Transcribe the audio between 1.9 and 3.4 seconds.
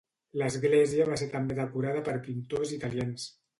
per pintors italians.